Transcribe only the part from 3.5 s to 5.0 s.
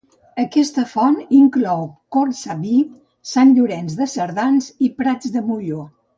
Llorenç de Cerdans i